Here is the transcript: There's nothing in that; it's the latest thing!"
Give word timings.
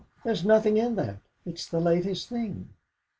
There's 0.23 0.43
nothing 0.43 0.77
in 0.77 0.95
that; 0.95 1.17
it's 1.45 1.67
the 1.69 1.79
latest 1.79 2.27
thing!" 2.27 2.69